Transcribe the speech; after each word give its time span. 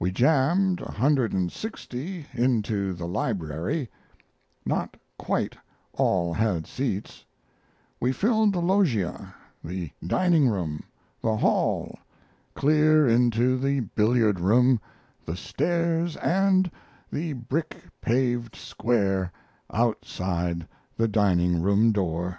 We 0.00 0.10
jammed 0.10 0.80
160 0.80 2.26
into 2.34 2.94
the 2.94 3.06
library 3.06 3.90
(not 4.66 4.96
quite 5.16 5.56
all 5.92 6.34
had 6.34 6.66
seats), 6.66 7.24
we 8.00 8.10
filled 8.10 8.54
the 8.54 8.60
loggia, 8.60 9.32
the 9.62 9.92
dining 10.04 10.48
room, 10.48 10.82
the 11.20 11.36
hall, 11.36 11.96
clear 12.56 13.06
into 13.06 13.56
the 13.56 13.78
billiard 13.94 14.40
room, 14.40 14.80
the 15.24 15.36
stairs, 15.36 16.16
and 16.16 16.68
the 17.12 17.34
brick 17.34 17.84
paved 18.00 18.56
square 18.56 19.30
outside 19.72 20.66
the 20.96 21.06
dining 21.06 21.62
room 21.62 21.92
door. 21.92 22.36